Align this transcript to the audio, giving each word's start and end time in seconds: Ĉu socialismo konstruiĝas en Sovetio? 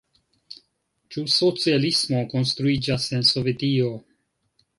Ĉu 1.15 1.23
socialismo 1.33 2.23
konstruiĝas 2.33 3.07
en 3.19 3.29
Sovetio? 3.35 3.93